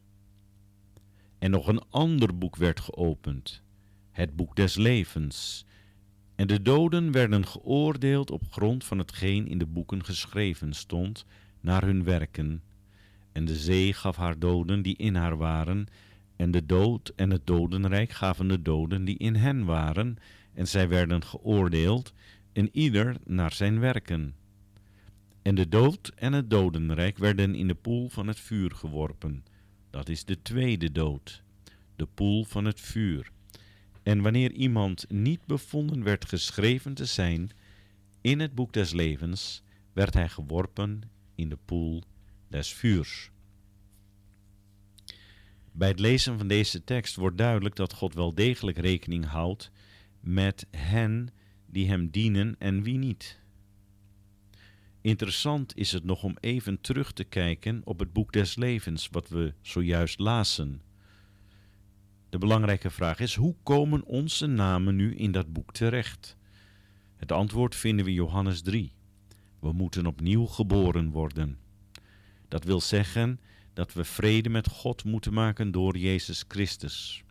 En 1.39 1.51
nog 1.51 1.67
een 1.67 1.83
ander 1.89 2.37
boek 2.37 2.55
werd 2.55 2.79
geopend, 2.79 3.63
het 4.11 4.35
boek 4.35 4.55
des 4.55 4.75
levens. 4.75 5.65
En 6.35 6.47
de 6.47 6.61
doden 6.61 7.11
werden 7.11 7.47
geoordeeld 7.47 8.31
op 8.31 8.41
grond 8.49 8.83
van 8.83 8.97
hetgeen 8.97 9.47
in 9.47 9.57
de 9.57 9.65
boeken 9.65 10.03
geschreven 10.03 10.73
stond, 10.73 11.25
naar 11.59 11.83
hun 11.83 12.03
werken. 12.03 12.63
En 13.35 13.45
de 13.45 13.55
zee 13.55 13.93
gaf 13.93 14.15
haar 14.15 14.39
doden 14.39 14.81
die 14.81 14.95
in 14.97 15.15
haar 15.15 15.37
waren, 15.37 15.87
en 16.35 16.51
de 16.51 16.65
dood 16.65 17.13
en 17.15 17.29
het 17.29 17.47
dodenrijk 17.47 18.11
gaven 18.11 18.47
de 18.47 18.61
doden 18.61 19.05
die 19.05 19.17
in 19.17 19.35
hen 19.35 19.65
waren, 19.65 20.17
en 20.53 20.67
zij 20.67 20.87
werden 20.89 21.23
geoordeeld, 21.23 22.13
en 22.53 22.69
ieder 22.71 23.15
naar 23.25 23.53
zijn 23.53 23.79
werken. 23.79 24.35
En 25.41 25.55
de 25.55 25.67
dood 25.67 26.11
en 26.15 26.33
het 26.33 26.49
dodenrijk 26.49 27.17
werden 27.17 27.55
in 27.55 27.67
de 27.67 27.75
poel 27.75 28.09
van 28.09 28.27
het 28.27 28.39
vuur 28.39 28.71
geworpen. 28.71 29.45
Dat 29.89 30.09
is 30.09 30.25
de 30.25 30.41
tweede 30.41 30.91
dood, 30.91 31.43
de 31.95 32.07
poel 32.13 32.43
van 32.43 32.65
het 32.65 32.81
vuur. 32.81 33.31
En 34.03 34.21
wanneer 34.21 34.51
iemand 34.51 35.05
niet 35.09 35.45
bevonden 35.45 36.03
werd 36.03 36.25
geschreven 36.25 36.93
te 36.93 37.05
zijn 37.05 37.49
In 38.21 38.39
het 38.39 38.55
boek 38.55 38.73
des 38.73 38.91
levens 38.91 39.63
werd 39.93 40.13
hij 40.13 40.29
geworpen 40.29 41.01
in 41.35 41.49
de 41.49 41.57
poel 41.65 42.03
des 42.55 42.73
vuurs. 42.73 43.31
Bij 45.71 45.87
het 45.87 45.99
lezen 45.99 46.37
van 46.37 46.47
deze 46.47 46.83
tekst 46.83 47.15
wordt 47.15 47.37
duidelijk 47.37 47.75
dat 47.75 47.93
God 47.93 48.13
wel 48.13 48.35
degelijk 48.35 48.77
rekening 48.77 49.25
houdt 49.25 49.71
met 50.19 50.67
hen 50.71 51.29
die 51.65 51.87
hem 51.87 52.09
dienen 52.09 52.55
en 52.59 52.83
wie 52.83 52.97
niet. 52.97 53.39
Interessant 55.01 55.77
is 55.77 55.91
het 55.91 56.03
nog 56.03 56.23
om 56.23 56.37
even 56.39 56.81
terug 56.81 57.11
te 57.11 57.23
kijken 57.23 57.81
op 57.83 57.99
het 57.99 58.13
boek 58.13 58.33
des 58.33 58.55
levens, 58.55 59.07
wat 59.11 59.29
we 59.29 59.53
zojuist 59.61 60.19
lazen. 60.19 60.81
De 62.29 62.37
belangrijke 62.37 62.89
vraag 62.89 63.19
is: 63.19 63.35
hoe 63.35 63.55
komen 63.63 64.03
onze 64.03 64.47
namen 64.47 64.95
nu 64.95 65.15
in 65.15 65.31
dat 65.31 65.53
boek 65.53 65.73
terecht? 65.73 66.37
Het 67.15 67.31
antwoord 67.31 67.75
vinden 67.75 68.05
we 68.05 68.11
in 68.11 68.17
Johannes 68.17 68.61
3. 68.61 68.91
We 69.59 69.71
moeten 69.71 70.05
opnieuw 70.05 70.45
geboren 70.45 71.09
worden. 71.09 71.64
Dat 72.47 72.63
wil 72.63 72.81
zeggen 72.81 73.39
dat 73.73 73.93
we 73.93 74.03
vrede 74.03 74.49
met 74.49 74.67
God 74.67 75.03
moeten 75.03 75.33
maken 75.33 75.71
door 75.71 75.97
Jezus 75.97 76.45
Christus. 76.47 77.23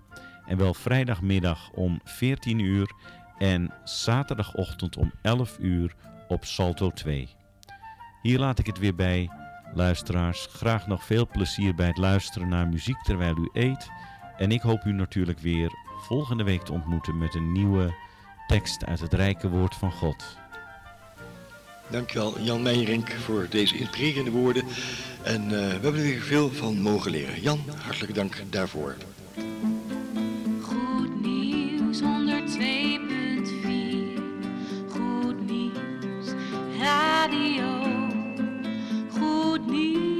En 0.47 0.57
wel 0.57 0.73
vrijdagmiddag 0.73 1.69
om 1.71 1.99
14 2.03 2.59
uur 2.59 2.91
en 3.37 3.73
zaterdagochtend 3.83 4.97
om 4.97 5.11
11 5.21 5.57
uur 5.59 5.95
op 6.27 6.45
Salto 6.45 6.89
2. 6.89 7.29
Hier 8.21 8.39
laat 8.39 8.59
ik 8.59 8.65
het 8.65 8.79
weer 8.79 8.95
bij. 8.95 9.29
Luisteraars, 9.73 10.47
graag 10.51 10.87
nog 10.87 11.03
veel 11.03 11.27
plezier 11.27 11.75
bij 11.75 11.87
het 11.87 11.97
luisteren 11.97 12.47
naar 12.47 12.67
muziek 12.67 13.03
terwijl 13.03 13.37
u 13.37 13.49
eet. 13.53 13.89
En 14.37 14.51
ik 14.51 14.61
hoop 14.61 14.83
u 14.83 14.91
natuurlijk 14.91 15.39
weer 15.39 15.71
volgende 15.97 16.43
week 16.43 16.61
te 16.61 16.71
ontmoeten 16.71 17.17
met 17.17 17.35
een 17.35 17.51
nieuwe 17.51 17.95
tekst 18.47 18.85
uit 18.85 18.99
het 18.99 19.13
rijke 19.13 19.49
woord 19.49 19.75
van 19.75 19.91
God. 19.91 20.37
Dankjewel 21.89 22.39
Jan 22.39 22.61
Meijerink 22.61 23.11
voor 23.11 23.47
deze 23.49 23.77
inspirerende 23.77 24.31
woorden. 24.31 24.63
En 25.23 25.43
eh, 25.43 25.49
we 25.49 25.55
hebben 25.55 25.95
er 25.95 26.01
weer 26.01 26.21
veel 26.21 26.49
van 26.49 26.81
mogen 26.81 27.11
leren. 27.11 27.41
Jan, 27.41 27.59
hartelijk 27.83 28.15
dank 28.15 28.43
daarvoor. 28.49 28.95
Radio. 37.27 37.81
Goed 39.09 39.67
nieuws. 39.67 40.14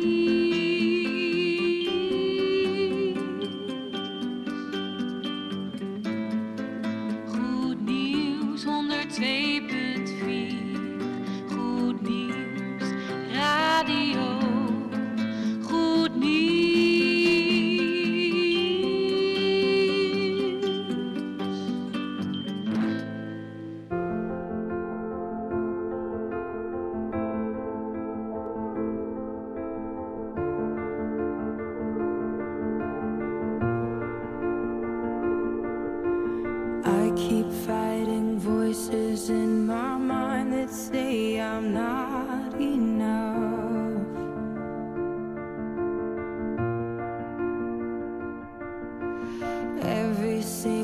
every 49.82 50.42
single 50.42 50.75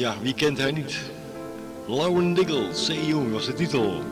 Ja, 0.00 0.16
wie 0.22 0.34
kent 0.34 0.58
haar 0.58 0.72
niet? 0.72 0.96
Lauren 1.86 2.34
Diggle, 2.34 2.68
Young 3.06 3.32
was 3.32 3.46
de 3.46 3.52
titel. 3.52 4.02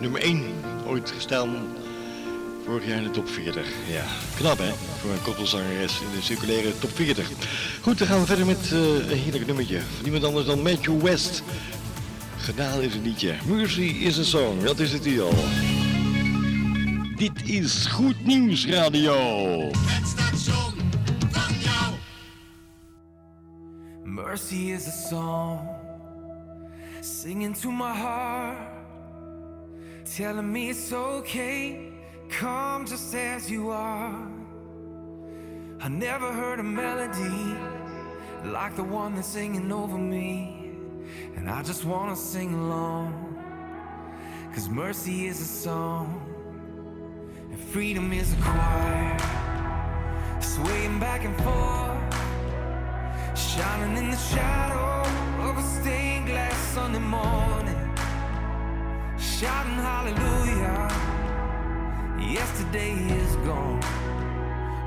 Nummer 0.00 0.20
1, 0.20 0.42
ooit 0.86 1.10
gestaan 1.10 1.56
vorig 2.64 2.86
jaar 2.86 2.96
in 2.96 3.02
de 3.02 3.10
top 3.10 3.28
40. 3.28 3.66
Ja, 3.88 4.04
knap 4.36 4.58
hè, 4.58 4.72
voor 5.00 5.10
een 5.10 5.22
koppelzangeres 5.22 6.00
in 6.00 6.16
de 6.16 6.22
circulaire 6.22 6.78
top 6.78 6.90
40. 6.94 7.30
Goed, 7.80 7.98
dan 7.98 8.06
gaan 8.06 8.20
we 8.20 8.26
verder 8.26 8.46
met 8.46 8.70
eh, 8.72 9.10
een 9.10 9.18
heerlijk 9.18 9.46
nummertje. 9.46 9.78
Van 9.78 10.02
niemand 10.02 10.24
anders 10.24 10.46
dan 10.46 10.62
Matthew 10.62 11.02
West. 11.02 11.42
Gedaan 12.36 12.80
is 12.80 12.94
een 12.94 13.02
liedje. 13.02 13.34
Mercy 13.46 13.80
is 13.80 14.18
a 14.18 14.22
song, 14.22 14.62
dat 14.62 14.78
is 14.78 14.90
de 14.90 14.98
titel. 14.98 15.34
Dit 17.16 17.48
is 17.48 17.86
Goed 17.86 18.26
Nieuws 18.26 18.66
Radio. 18.66 19.14
Mercy 24.34 24.72
is 24.72 24.88
a 24.88 24.90
song 24.90 25.68
singing 27.00 27.54
to 27.54 27.70
my 27.70 27.94
heart, 27.94 28.58
telling 30.04 30.52
me 30.52 30.70
it's 30.70 30.92
okay. 30.92 31.92
Come 32.30 32.84
just 32.84 33.14
as 33.14 33.48
you 33.48 33.70
are. 33.70 34.28
I 35.80 35.88
never 35.88 36.32
heard 36.32 36.58
a 36.58 36.64
melody 36.64 37.54
like 38.44 38.74
the 38.74 38.82
one 38.82 39.14
that's 39.14 39.28
singing 39.28 39.70
over 39.70 39.96
me, 39.96 40.72
and 41.36 41.48
I 41.48 41.62
just 41.62 41.84
wanna 41.84 42.16
sing 42.16 42.54
along. 42.54 43.38
Cause 44.52 44.68
mercy 44.68 45.28
is 45.28 45.40
a 45.40 45.44
song, 45.44 46.08
and 47.52 47.60
freedom 47.72 48.12
is 48.12 48.32
a 48.32 48.36
choir, 48.42 49.16
swaying 50.40 50.98
back 50.98 51.24
and 51.24 51.36
forth 51.36 52.23
shining 53.36 53.96
in 53.96 54.10
the 54.10 54.16
shadow 54.16 55.08
of 55.48 55.58
a 55.58 55.62
stained 55.62 56.26
glass 56.26 56.56
Sunday 56.72 57.00
morning, 57.00 57.76
shouting 59.18 59.74
hallelujah. 59.74 60.88
Yesterday 62.18 62.92
is 62.92 63.34
gone, 63.36 63.82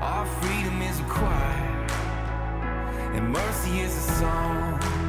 our 0.00 0.24
freedom 0.40 0.80
is 0.80 0.98
a 0.98 1.04
choir, 1.04 1.86
and 3.14 3.30
mercy 3.30 3.80
is 3.80 3.94
a 3.94 4.12
song. 4.12 5.07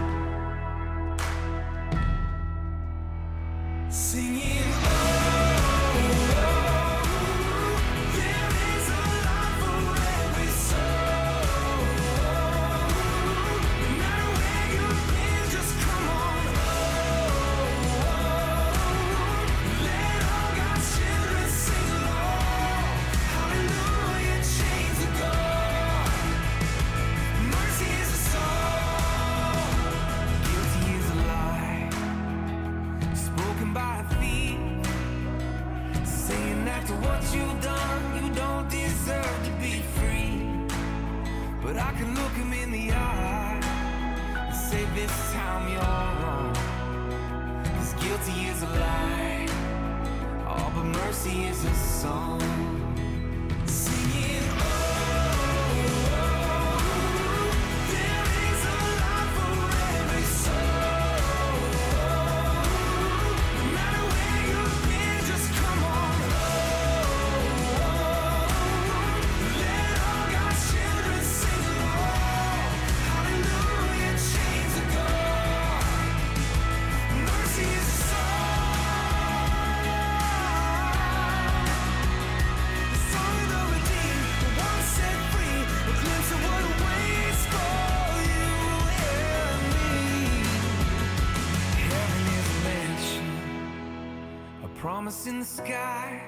Promise 95.10 95.28
in 95.28 95.40
the 95.40 95.46
sky. 95.46 96.22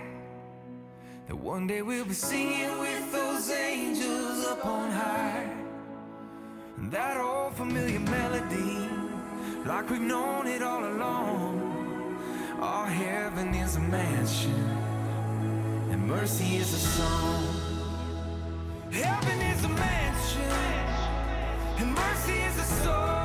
That 1.28 1.36
one 1.36 1.68
day 1.68 1.84
we'll 1.84 2.06
be 2.06 2.14
singing 2.14 2.80
with 2.80 3.12
those 3.12 3.52
angels 3.52 4.46
up 4.46 4.66
on 4.66 4.90
high. 4.90 5.48
And 6.78 6.92
that 6.92 7.18
old 7.18 7.54
familiar 7.54 8.00
melody, 8.00 8.90
like 9.66 9.88
we've 9.90 10.02
known 10.02 10.48
it 10.48 10.64
all 10.64 10.84
along. 10.84 11.62
Our 12.60 12.88
heaven 12.88 13.54
is 13.54 13.76
a 13.76 13.80
mansion, 13.80 14.64
and 15.92 16.08
mercy 16.08 16.56
is 16.56 16.74
a 16.74 16.84
song. 16.98 17.44
Heaven 18.92 19.42
is 19.42 19.64
a 19.64 19.70
mansion, 19.70 20.56
and 21.80 21.94
mercy 21.94 22.38
is 22.50 22.58
a 22.58 22.84
song. 22.84 23.21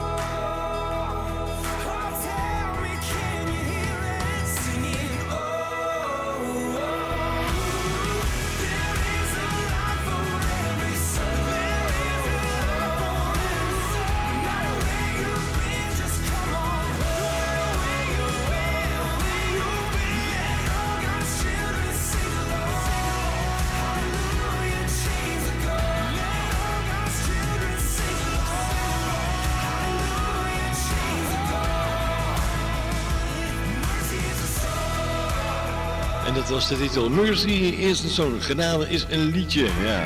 Dat 36.46 36.54
was 36.54 36.68
de 36.68 36.76
titel 36.76 37.10
Mercy 37.10 37.50
is 37.78 38.02
een 38.02 38.10
song. 38.10 38.40
Genade 38.40 38.88
is 38.88 39.06
een 39.08 39.24
liedje, 39.24 39.68
ja. 39.82 40.04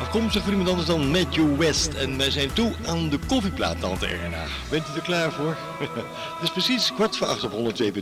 Afkomstig 0.00 0.42
van 0.42 0.50
iemand 0.50 0.68
anders 0.68 0.88
dan 0.88 1.10
Matthew 1.10 1.56
West. 1.56 1.94
En 1.94 2.16
wij 2.16 2.30
zijn 2.30 2.52
toe 2.52 2.72
aan 2.86 3.08
de 3.08 3.18
koffieplaat, 3.26 3.80
Tante 3.80 4.06
Erna. 4.06 4.44
Bent 4.70 4.88
u 4.88 4.94
er 4.94 5.02
klaar 5.02 5.32
voor? 5.32 5.56
Het 6.38 6.42
is 6.42 6.50
precies 6.50 6.92
kwart 6.94 7.16
voor 7.16 7.26
acht 7.26 7.44
op 7.44 7.52
102.4. 7.52 7.58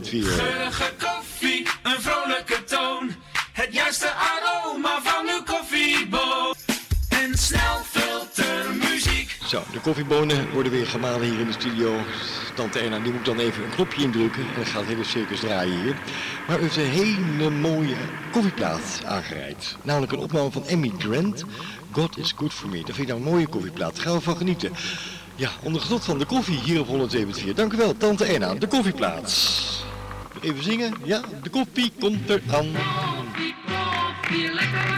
Geurige 0.09 0.93
koffie, 0.99 1.67
een 1.83 2.01
vrolijke 2.01 2.63
toon. 2.63 3.11
Het 3.51 3.73
juiste 3.73 4.07
Zo, 9.47 9.63
de 9.71 9.79
koffiebonen 9.79 10.51
worden 10.51 10.71
weer 10.71 10.87
gemalen 10.87 11.29
hier 11.29 11.39
in 11.39 11.45
de 11.45 11.51
studio. 11.51 11.95
Tante 12.53 12.79
Erna, 12.79 12.99
die 12.99 13.11
moet 13.11 13.25
dan 13.25 13.39
even 13.39 13.63
een 13.63 13.69
knopje 13.69 14.03
indrukken 14.03 14.41
en 14.41 14.53
dan 14.55 14.65
gaat 14.65 14.85
hele 14.85 15.03
circus 15.03 15.39
draaien 15.39 15.81
hier. 15.81 15.95
Maar 16.47 16.59
u 16.59 16.61
heeft 16.61 16.77
een 16.77 16.83
hele 16.83 17.49
mooie 17.49 17.95
koffieplaat 18.31 19.01
aangereikt. 19.05 19.77
Namelijk 19.83 20.11
een 20.11 20.19
opname 20.19 20.51
van 20.51 20.65
Emmy 20.65 20.91
Grant. 20.97 21.43
God 21.91 22.17
is 22.17 22.33
good 22.35 22.53
for 22.53 22.69
me. 22.69 22.77
Dat 22.77 22.95
vind 22.95 22.99
ik 22.99 23.07
nou 23.07 23.19
een 23.19 23.31
mooie 23.31 23.47
koffieplaat. 23.47 23.95
Daar 23.95 24.03
gaan 24.03 24.15
we 24.15 24.21
van 24.21 24.37
genieten. 24.37 24.71
Ja, 25.35 25.49
onder 25.63 25.81
genot 25.81 26.05
van 26.05 26.17
de 26.17 26.25
koffie 26.25 26.59
hier 26.59 26.79
op 26.79 26.87
174. 26.87 27.55
Dank 27.55 27.73
u 27.73 27.77
wel, 27.77 27.97
Tante 27.97 28.25
Erna. 28.25 28.53
De 28.53 28.67
koffieplaat. 28.67 29.53
Even 30.41 30.63
zingen. 30.63 30.93
Ja, 31.03 31.21
de 31.43 31.49
koffie 31.49 31.91
komt 31.99 32.29
eraan. 32.29 32.65
Koffie, 32.71 33.55
koffie, 34.21 34.53
lekker 34.53 34.96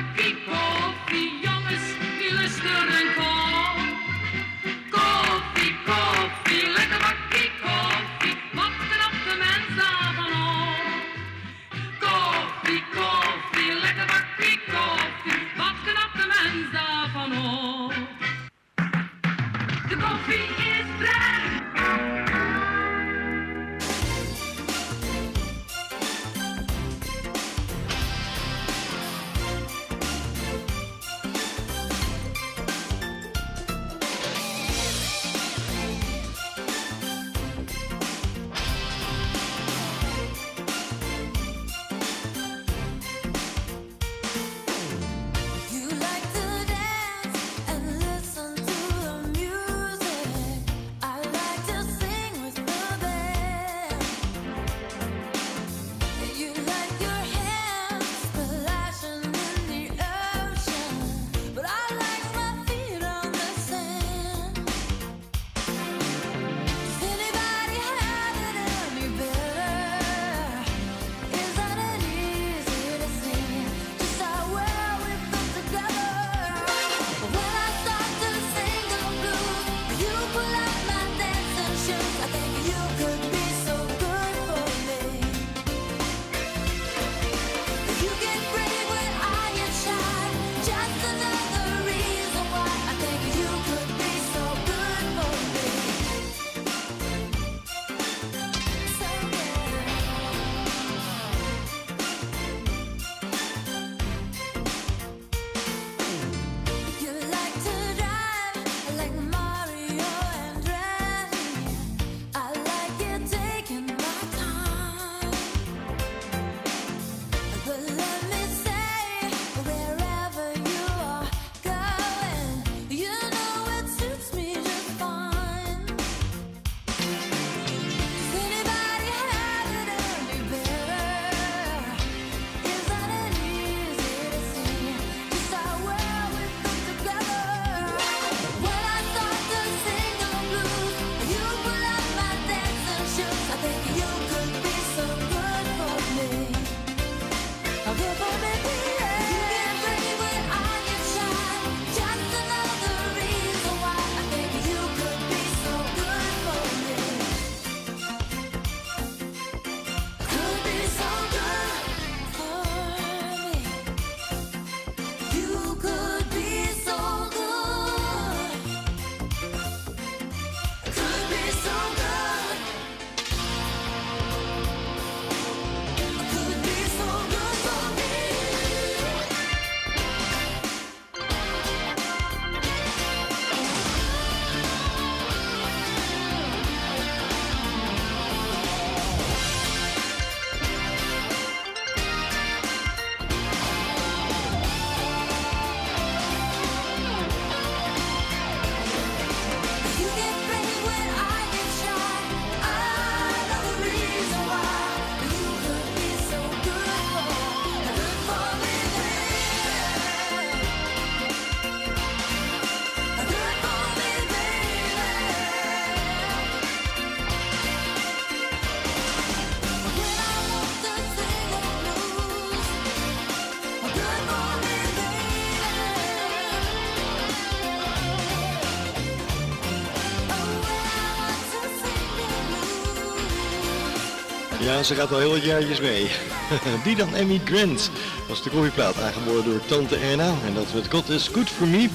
Ze 234.83 234.95
gaat 234.95 235.11
al 235.11 235.19
heel 235.19 235.29
wat 235.29 235.43
jaartjes 235.43 235.79
mee. 235.79 236.07
Die 236.83 236.95
dan 236.95 237.15
Emmy 237.15 237.41
Grant 237.45 237.91
was 238.27 238.43
de 238.43 238.49
koffieplaat 238.49 239.01
aangeboden 239.01 239.43
door 239.43 239.65
tante 239.65 239.95
Erna. 239.95 240.33
En 240.45 240.53
dat 240.53 240.71
werd 240.71 240.91
God 240.91 241.09
is 241.09 241.27
Good 241.27 241.49
For 241.49 241.67
Me. 241.67 241.89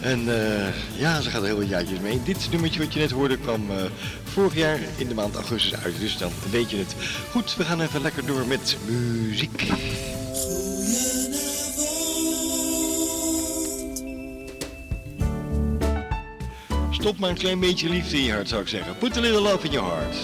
En 0.00 0.18
eh, 0.28 0.68
ja, 0.96 1.20
ze 1.20 1.30
gaat 1.30 1.40
al 1.40 1.46
heel 1.46 1.58
wat 1.58 1.68
jaartjes 1.68 1.98
mee. 2.00 2.22
Dit 2.24 2.48
nummertje 2.50 2.80
wat 2.80 2.92
je 2.92 3.00
net 3.00 3.10
hoorde 3.10 3.36
kwam 3.36 3.70
eh, 3.70 3.76
vorig 4.24 4.54
jaar 4.54 4.78
in 4.96 5.08
de 5.08 5.14
maand 5.14 5.34
augustus 5.34 5.78
uit. 5.80 6.00
Dus 6.00 6.16
dan 6.16 6.30
weet 6.50 6.70
je 6.70 6.76
het. 6.76 6.94
Goed, 7.30 7.56
we 7.56 7.64
gaan 7.64 7.80
even 7.80 8.02
lekker 8.02 8.26
door 8.26 8.46
met 8.46 8.76
muziek. 8.86 9.62
Stop 16.90 17.18
maar 17.18 17.30
een 17.30 17.36
klein 17.38 17.60
beetje 17.60 17.88
liefde 17.88 18.16
in 18.16 18.22
je 18.22 18.32
hart, 18.32 18.48
zou 18.48 18.62
ik 18.62 18.68
zeggen. 18.68 18.98
Put 18.98 19.16
a 19.16 19.20
little 19.20 19.40
love 19.40 19.66
in 19.66 19.72
your 19.72 19.90
heart. 19.90 20.16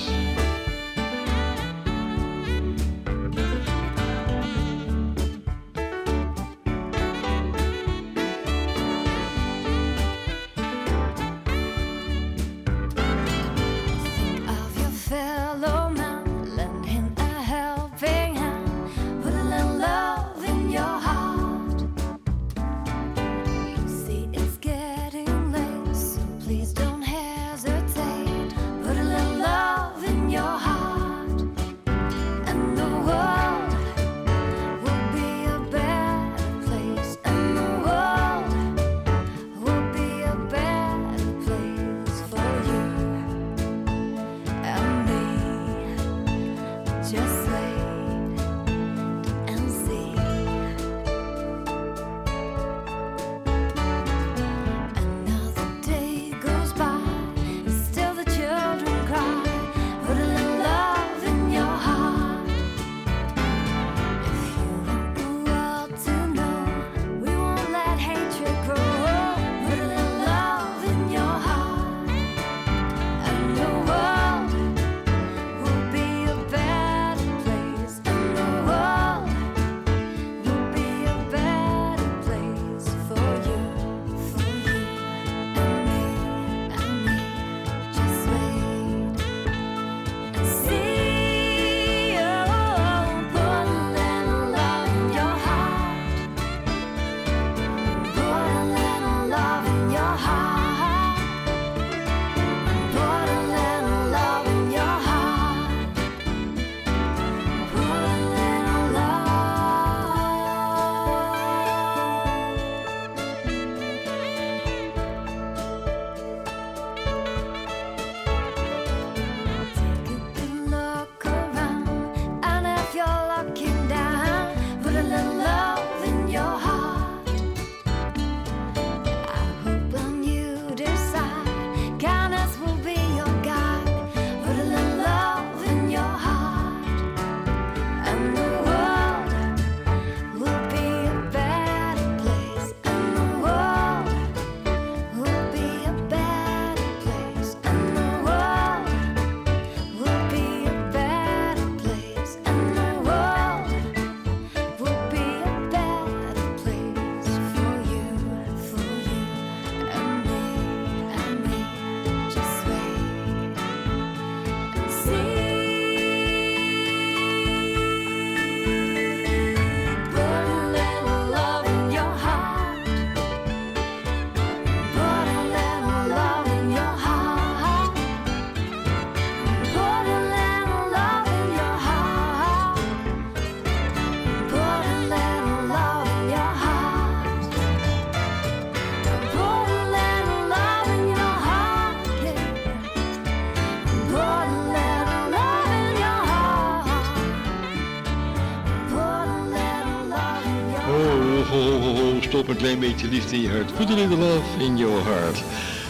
Klein 202.60 202.78
beetje 202.78 203.08
liefde 203.08 203.36
in 203.36 203.42
je 203.42 203.48
hart. 203.48 203.74
Put 203.74 203.90
a 203.90 203.94
little 203.94 204.16
love 204.16 204.64
in 204.64 204.76
your 204.76 205.04
heart. 205.04 205.42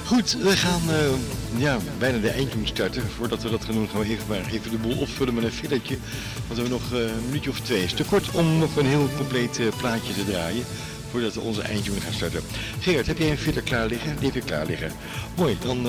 Goed, 0.07 0.37
we 0.43 0.57
gaan 0.57 0.81
eh, 0.89 1.61
ja, 1.61 1.79
bijna 1.99 2.19
de 2.19 2.29
eindtune 2.29 2.67
starten. 2.67 3.03
Voordat 3.17 3.43
we 3.43 3.51
dat 3.51 3.65
gaan 3.65 3.75
doen, 3.75 3.89
gaan 3.89 4.01
we 4.01 4.07
even, 4.07 4.25
maar 4.29 4.39
even 4.53 4.71
de 4.71 4.77
boel 4.77 4.97
opvullen 4.97 5.35
met 5.35 5.45
een 5.45 5.53
filletje. 5.53 5.99
Want 6.47 6.61
we 6.61 6.61
hebben 6.61 6.71
nog 6.71 6.93
eh, 6.93 7.01
een 7.01 7.25
minuutje 7.27 7.51
of 7.51 7.61
twee. 7.61 7.81
Het 7.81 7.91
is 7.91 7.97
te 7.97 8.05
kort 8.05 8.31
om 8.31 8.59
nog 8.59 8.77
een 8.77 8.87
heel 8.87 9.09
compleet 9.17 9.59
eh, 9.59 9.67
plaatje 9.77 10.15
te 10.15 10.25
draaien. 10.25 10.65
Voordat 11.11 11.35
we 11.35 11.41
onze 11.41 11.63
eindtune 11.63 12.01
gaan 12.01 12.13
starten. 12.13 12.43
Gerard, 12.81 13.07
heb 13.07 13.19
jij 13.19 13.31
een 13.31 13.39
filler 13.39 13.63
klaar 13.63 13.87
liggen? 13.87 14.17
Die 14.21 14.31
heb 14.33 14.47
klaar 14.47 14.67
liggen. 14.67 14.93
Mooi, 15.37 15.57
dan 15.61 15.83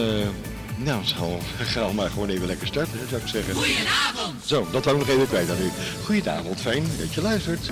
nou, 0.77 1.05
gaan 1.05 1.27
we, 1.27 1.63
gaan 1.63 1.88
we 1.88 1.93
maar 1.93 2.09
gewoon 2.09 2.29
even 2.29 2.47
lekker 2.47 2.67
starten, 2.67 2.99
zou 3.09 3.21
ik 3.21 3.27
zeggen. 3.27 3.53
Goedenavond. 3.53 4.45
Zo, 4.45 4.67
dat 4.71 4.86
wou 4.86 4.99
ik 4.99 5.07
nog 5.07 5.15
even 5.15 5.27
kwijt 5.27 5.49
aan 5.49 5.61
u. 5.61 5.69
Goedenavond, 6.05 6.61
fijn 6.61 6.84
dat 6.99 7.13
je 7.13 7.21
luistert. 7.21 7.71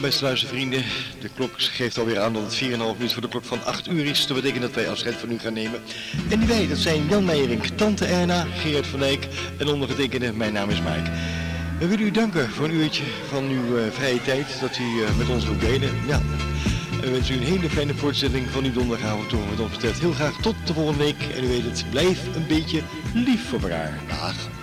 Zo, 0.00 0.06
beste 0.06 0.24
luistervrienden, 0.24 0.84
de 1.20 1.28
klok 1.34 1.50
geeft 1.56 1.98
alweer 1.98 2.20
aan 2.20 2.32
dat 2.32 2.42
het 2.42 2.54
4,5 2.54 2.68
minuut 2.70 3.12
voor 3.12 3.22
de 3.22 3.28
klok 3.28 3.44
van 3.44 3.64
8 3.64 3.88
uur 3.88 4.06
is. 4.06 4.26
Dat 4.26 4.36
betekent 4.36 4.62
dat 4.62 4.74
wij 4.74 4.88
afscheid 4.88 5.14
van 5.14 5.30
u 5.30 5.38
gaan 5.38 5.52
nemen. 5.52 5.80
En 6.30 6.46
wij, 6.46 6.68
dat 6.68 6.78
zijn 6.78 7.06
Jan 7.08 7.24
Meijerink, 7.24 7.66
Tante 7.66 8.04
Erna, 8.04 8.44
Geert 8.44 8.86
van 8.86 8.98
Dijk 8.98 9.28
en 9.58 9.68
ondergetekende, 9.68 10.32
mijn 10.32 10.52
naam 10.52 10.70
is 10.70 10.80
Mike. 10.80 11.10
We 11.78 11.86
willen 11.86 12.06
u 12.06 12.10
danken 12.10 12.50
voor 12.50 12.64
een 12.64 12.74
uurtje 12.74 13.02
van 13.28 13.48
uw 13.48 13.78
eh, 13.78 13.90
vrije 13.90 14.22
tijd 14.22 14.60
dat 14.60 14.78
u 14.78 15.02
eh, 15.04 15.16
met 15.16 15.28
ons 15.28 15.44
wilt 15.44 15.60
delen. 15.60 15.90
Ja. 16.06 16.20
En 16.92 17.00
we 17.00 17.10
wensen 17.10 17.34
u 17.34 17.38
een 17.38 17.44
hele 17.44 17.70
fijne 17.70 17.94
voortzetting 17.94 18.50
van 18.50 18.64
uw 18.64 18.72
donderdagavond 18.72 19.28
toe. 19.28 19.48
Wat 19.50 19.60
ons 19.60 19.70
betreft 19.70 20.00
heel 20.00 20.12
graag 20.12 20.40
tot 20.40 20.54
de 20.64 20.74
volgende 20.74 21.04
week. 21.04 21.22
En 21.36 21.44
u 21.44 21.48
weet 21.48 21.64
het, 21.64 21.84
blijf 21.90 22.34
een 22.34 22.46
beetje 22.46 22.82
lief 23.14 23.48
voor 23.48 23.60
elkaar. 23.60 23.98
Dag. 24.08 24.59